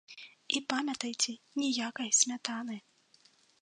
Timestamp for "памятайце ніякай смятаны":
0.73-2.85